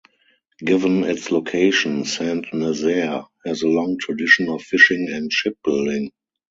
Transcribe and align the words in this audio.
Given 0.57 1.03
its 1.03 1.29
location, 1.29 2.05
Saint-Nazaire 2.05 3.25
has 3.45 3.61
a 3.61 3.67
long 3.67 3.97
tradition 3.99 4.49
of 4.49 4.63
fishing 4.63 5.11
and 5.13 5.31
shipbuilding. 5.31 6.09